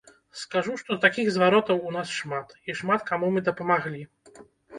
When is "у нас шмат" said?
1.89-2.57